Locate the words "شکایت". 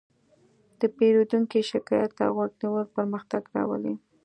1.71-2.11